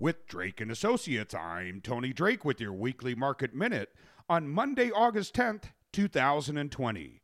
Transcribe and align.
With 0.00 0.26
Drake 0.26 0.62
and 0.62 0.70
Associates, 0.70 1.34
I'm 1.34 1.82
Tony 1.82 2.14
Drake 2.14 2.42
with 2.42 2.58
your 2.58 2.72
weekly 2.72 3.14
market 3.14 3.54
minute 3.54 3.90
on 4.30 4.48
Monday, 4.48 4.90
August 4.90 5.34
10th, 5.34 5.64
2020. 5.92 7.20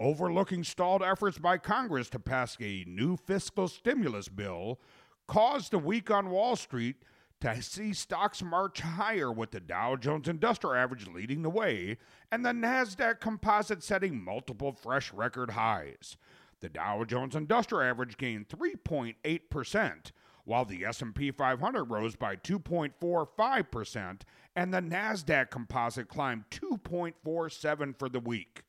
Overlooking 0.00 0.64
stalled 0.64 1.00
efforts 1.00 1.38
by 1.38 1.58
Congress 1.58 2.10
to 2.10 2.18
pass 2.18 2.56
a 2.60 2.84
new 2.88 3.16
fiscal 3.16 3.68
stimulus 3.68 4.28
bill 4.28 4.80
caused 5.28 5.72
a 5.72 5.78
week 5.78 6.10
on 6.10 6.30
Wall 6.30 6.56
Street 6.56 7.04
to 7.40 7.62
see 7.62 7.92
stocks 7.92 8.42
march 8.42 8.80
higher 8.80 9.30
with 9.30 9.52
the 9.52 9.60
Dow 9.60 9.94
Jones 9.94 10.26
Industrial 10.26 10.74
Average 10.74 11.06
leading 11.06 11.42
the 11.42 11.50
way 11.50 11.98
and 12.32 12.44
the 12.44 12.50
Nasdaq 12.50 13.20
Composite 13.20 13.84
setting 13.84 14.20
multiple 14.20 14.72
fresh 14.72 15.12
record 15.12 15.50
highs. 15.50 16.16
The 16.58 16.68
Dow 16.68 17.04
Jones 17.04 17.36
Industrial 17.36 17.88
Average 17.88 18.16
gained 18.16 18.48
3.8%, 18.48 20.10
while 20.48 20.64
the 20.64 20.82
S&P 20.82 21.30
500 21.30 21.84
rose 21.84 22.16
by 22.16 22.34
2.45% 22.34 24.20
and 24.56 24.72
the 24.72 24.80
Nasdaq 24.80 25.50
Composite 25.50 26.08
climbed 26.08 26.44
2.47 26.50 27.98
for 27.98 28.08
the 28.08 28.18
week. 28.18 28.62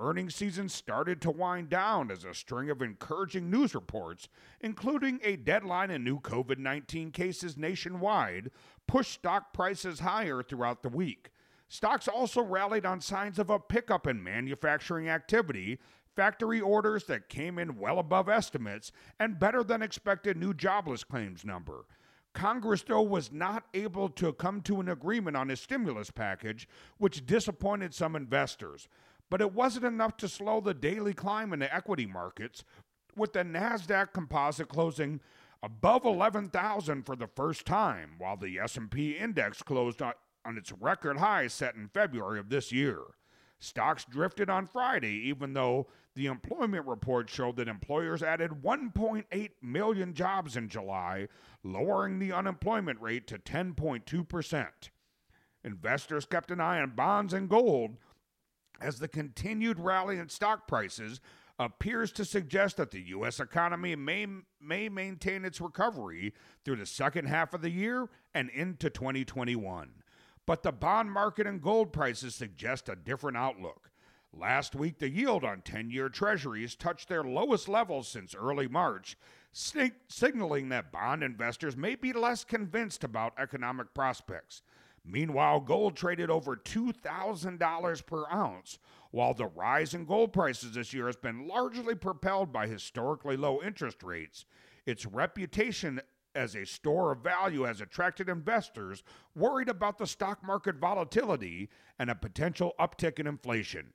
Earnings 0.00 0.34
season 0.34 0.68
started 0.68 1.22
to 1.22 1.30
wind 1.30 1.68
down 1.68 2.10
as 2.10 2.24
a 2.24 2.34
string 2.34 2.70
of 2.70 2.82
encouraging 2.82 3.48
news 3.48 3.72
reports, 3.72 4.28
including 4.60 5.20
a 5.22 5.36
deadline 5.36 5.92
in 5.92 6.02
new 6.02 6.18
COVID 6.18 6.58
19 6.58 7.12
cases 7.12 7.56
nationwide, 7.56 8.50
pushed 8.88 9.12
stock 9.12 9.52
prices 9.52 10.00
higher 10.00 10.42
throughout 10.42 10.82
the 10.82 10.88
week. 10.88 11.30
Stocks 11.68 12.08
also 12.08 12.42
rallied 12.42 12.84
on 12.84 13.00
signs 13.00 13.38
of 13.38 13.48
a 13.48 13.60
pickup 13.60 14.08
in 14.08 14.22
manufacturing 14.22 15.08
activity, 15.08 15.78
factory 16.16 16.60
orders 16.60 17.04
that 17.04 17.28
came 17.28 17.58
in 17.58 17.78
well 17.78 17.98
above 17.98 18.28
estimates, 18.28 18.92
and 19.18 19.38
better 19.38 19.62
than 19.62 19.82
expected 19.82 20.36
new 20.36 20.54
jobless 20.54 21.04
claims 21.04 21.44
number. 21.44 21.86
Congress, 22.34 22.82
though, 22.82 23.02
was 23.02 23.30
not 23.30 23.64
able 23.74 24.08
to 24.08 24.32
come 24.32 24.62
to 24.62 24.80
an 24.80 24.88
agreement 24.88 25.36
on 25.36 25.50
a 25.50 25.56
stimulus 25.56 26.10
package, 26.10 26.66
which 26.98 27.26
disappointed 27.26 27.92
some 27.92 28.16
investors 28.16 28.88
but 29.32 29.40
it 29.40 29.54
wasn't 29.54 29.86
enough 29.86 30.14
to 30.18 30.28
slow 30.28 30.60
the 30.60 30.74
daily 30.74 31.14
climb 31.14 31.54
in 31.54 31.58
the 31.60 31.74
equity 31.74 32.04
markets, 32.04 32.64
with 33.16 33.32
the 33.32 33.42
Nasdaq 33.42 34.12
Composite 34.12 34.68
closing 34.68 35.20
above 35.62 36.04
11,000 36.04 37.02
for 37.06 37.16
the 37.16 37.26
first 37.26 37.64
time, 37.64 38.16
while 38.18 38.36
the 38.36 38.58
S&P 38.58 39.12
index 39.12 39.62
closed 39.62 40.02
on, 40.02 40.12
its 40.44 40.70
record 40.72 41.16
high 41.16 41.46
set 41.46 41.76
in 41.76 41.88
February 41.88 42.38
of 42.38 42.50
this 42.50 42.72
year. 42.72 43.00
Stocks 43.62 44.04
drifted 44.04 44.50
on 44.50 44.66
Friday, 44.66 45.14
even 45.28 45.52
though 45.52 45.86
the 46.16 46.26
employment 46.26 46.84
report 46.86 47.30
showed 47.30 47.56
that 47.56 47.68
employers 47.68 48.22
added 48.22 48.50
1.8 48.62 49.50
million 49.62 50.14
jobs 50.14 50.56
in 50.56 50.68
July, 50.68 51.28
lowering 51.62 52.18
the 52.18 52.32
unemployment 52.32 53.00
rate 53.00 53.28
to 53.28 53.38
10.2%. 53.38 54.66
Investors 55.64 56.24
kept 56.24 56.50
an 56.50 56.60
eye 56.60 56.80
on 56.80 56.90
bonds 56.90 57.32
and 57.32 57.48
gold, 57.48 57.98
as 58.80 58.98
the 58.98 59.06
continued 59.06 59.78
rally 59.78 60.18
in 60.18 60.28
stock 60.28 60.66
prices 60.66 61.20
appears 61.56 62.10
to 62.10 62.24
suggest 62.24 62.78
that 62.78 62.90
the 62.90 63.02
U.S. 63.10 63.38
economy 63.38 63.94
may, 63.94 64.26
may 64.60 64.88
maintain 64.88 65.44
its 65.44 65.60
recovery 65.60 66.34
through 66.64 66.76
the 66.76 66.86
second 66.86 67.26
half 67.26 67.54
of 67.54 67.62
the 67.62 67.70
year 67.70 68.08
and 68.34 68.50
into 68.50 68.90
2021. 68.90 70.01
But 70.46 70.62
the 70.62 70.72
bond 70.72 71.12
market 71.12 71.46
and 71.46 71.62
gold 71.62 71.92
prices 71.92 72.34
suggest 72.34 72.88
a 72.88 72.96
different 72.96 73.36
outlook. 73.36 73.90
Last 74.34 74.74
week, 74.74 74.98
the 74.98 75.10
yield 75.10 75.44
on 75.44 75.60
10 75.60 75.90
year 75.90 76.08
treasuries 76.08 76.74
touched 76.74 77.08
their 77.08 77.22
lowest 77.22 77.68
levels 77.68 78.08
since 78.08 78.34
early 78.34 78.66
March, 78.66 79.16
sig- 79.52 79.94
signaling 80.08 80.70
that 80.70 80.90
bond 80.90 81.22
investors 81.22 81.76
may 81.76 81.94
be 81.94 82.12
less 82.12 82.42
convinced 82.42 83.04
about 83.04 83.34
economic 83.38 83.92
prospects. 83.94 84.62
Meanwhile, 85.04 85.60
gold 85.60 85.96
traded 85.96 86.30
over 86.30 86.56
$2,000 86.56 88.06
per 88.06 88.24
ounce, 88.32 88.78
while 89.10 89.34
the 89.34 89.46
rise 89.46 89.94
in 89.94 90.06
gold 90.06 90.32
prices 90.32 90.72
this 90.72 90.94
year 90.94 91.06
has 91.06 91.16
been 91.16 91.46
largely 91.46 91.94
propelled 91.94 92.52
by 92.52 92.66
historically 92.66 93.36
low 93.36 93.60
interest 93.62 94.02
rates. 94.02 94.46
Its 94.86 95.04
reputation 95.04 96.00
as 96.34 96.54
a 96.54 96.64
store 96.64 97.12
of 97.12 97.18
value 97.18 97.62
has 97.62 97.80
attracted 97.80 98.28
investors 98.28 99.02
worried 99.34 99.68
about 99.68 99.98
the 99.98 100.06
stock 100.06 100.42
market 100.44 100.76
volatility 100.76 101.68
and 101.98 102.10
a 102.10 102.14
potential 102.14 102.74
uptick 102.78 103.18
in 103.18 103.26
inflation. 103.26 103.92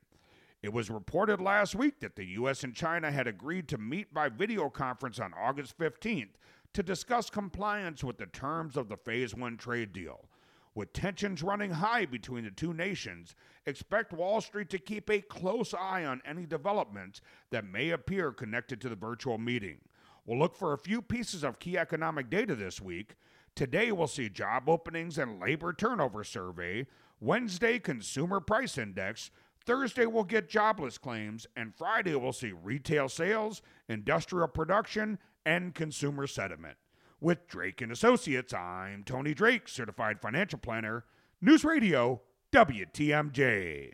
It 0.64 0.74
was 0.74 0.90
reported 0.90 1.40
last 1.40 1.76
week 1.76 2.00
that 2.00 2.16
the 2.16 2.26
U.S. 2.26 2.64
and 2.64 2.74
China 2.74 3.12
had 3.12 3.28
agreed 3.28 3.68
to 3.70 3.78
meet 3.78 4.14
by 4.14 4.30
video 4.30 4.70
conference 4.70 5.20
on 5.20 5.34
August 5.34 5.78
15th 5.78 6.32
to 6.74 6.84
discuss 6.84 7.30
compliance 7.30 8.04
with 8.04 8.18
the 8.18 8.26
terms 8.26 8.76
of 8.76 8.90
the 8.90 8.98
Phase 8.98 9.36
1 9.36 9.58
trade 9.58 9.94
deal. 9.94 10.26
With 10.74 10.94
tensions 10.94 11.42
running 11.42 11.72
high 11.72 12.06
between 12.06 12.44
the 12.44 12.52
two 12.52 12.74
nations, 12.74 13.36
expect 13.66 14.14
Wall 14.14 14.42
Street 14.42 14.70
to 14.70 14.78
keep 14.78 15.10
a 15.10 15.22
close 15.22 15.74
eye 15.74 16.06
on 16.06 16.22
any 16.24 16.46
developments 16.46 17.22
that 17.50 17.66
may 17.66 17.90
appear 17.90 18.32
connected 18.32 18.80
to 18.82 18.90
the 18.90 18.96
virtual 18.96 19.40
meeting. 19.40 19.80
We'll 20.28 20.38
look 20.38 20.58
for 20.58 20.74
a 20.74 20.78
few 20.78 21.02
pieces 21.02 21.44
of 21.44 21.58
key 21.58 21.78
economic 21.78 22.30
data 22.30 22.54
this 22.54 22.82
week. 22.82 23.16
Today, 23.56 23.94
we'll 23.94 24.08
see 24.08 24.30
job 24.30 24.68
openings 24.68 25.18
and 25.18 25.40
labor 25.40 25.72
turnover 25.72 26.24
survey. 26.26 26.86
Wednesday, 27.22 27.80
consumer 27.80 28.42
price 28.42 28.78
index. 28.78 29.32
Thursday, 29.66 30.06
we'll 30.06 30.26
get 30.26 30.50
jobless 30.50 30.98
claims. 30.98 31.48
And 31.56 31.74
Friday, 31.74 32.14
we'll 32.14 32.34
see 32.34 32.52
retail 32.52 33.08
sales, 33.08 33.62
industrial 33.88 34.50
production, 34.50 35.18
and 35.46 35.74
consumer 35.74 36.28
sentiment. 36.28 36.78
With 37.22 37.48
Drake 37.48 37.82
and 37.82 37.92
Associates, 37.92 38.54
I'm 38.54 39.04
Tony 39.06 39.34
Drake, 39.34 39.70
certified 39.70 40.20
financial 40.22 40.60
planner, 40.60 41.06
News 41.42 41.64
Radio, 41.64 42.22
WTMJ. 42.52 43.94